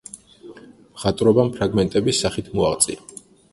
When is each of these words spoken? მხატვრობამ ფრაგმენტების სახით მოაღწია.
მხატვრობამ 0.95 1.53
ფრაგმენტების 1.59 2.25
სახით 2.25 2.53
მოაღწია. 2.57 3.25